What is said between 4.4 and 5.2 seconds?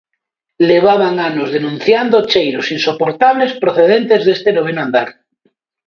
noveno andar.